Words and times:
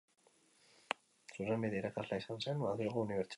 Zuzenbide 1.35 1.79
irakaslea 1.81 2.25
izan 2.25 2.43
zen 2.47 2.65
Madrilgo 2.65 3.05
unibertsitatean. 3.05 3.29